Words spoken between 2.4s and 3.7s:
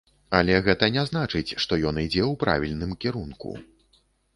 правільным кірунку.